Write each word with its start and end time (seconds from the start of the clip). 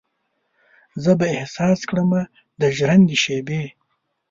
زه 1.03 1.11
به 1.19 1.27
احساس 1.37 1.79
کړمه 1.89 2.21
د 2.59 2.61
ژرندې 2.77 3.17
شیبې 3.23 3.63